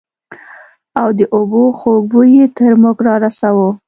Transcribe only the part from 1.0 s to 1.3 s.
او د